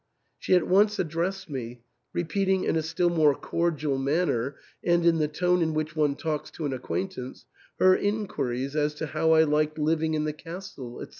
[0.39, 5.27] She at once addressed me, repeating in a still more cordial manner and in the
[5.27, 7.45] tone in which one talks to an acquaintance,
[7.77, 11.07] her inquiries as to how I liked living in the castle, &c.